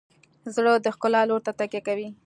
[0.55, 2.09] زړه د ښکلا لور ته تکیه کوي.